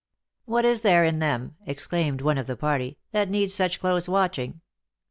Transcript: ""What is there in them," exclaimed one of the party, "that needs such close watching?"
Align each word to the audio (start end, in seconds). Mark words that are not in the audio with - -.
""What 0.45 0.65
is 0.65 0.81
there 0.81 1.03
in 1.05 1.19
them," 1.19 1.57
exclaimed 1.67 2.23
one 2.23 2.39
of 2.39 2.47
the 2.47 2.57
party, 2.57 2.97
"that 3.11 3.29
needs 3.29 3.53
such 3.53 3.79
close 3.79 4.09
watching?" 4.09 4.61